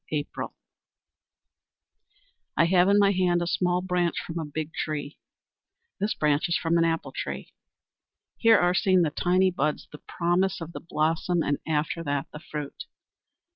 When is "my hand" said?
2.97-3.39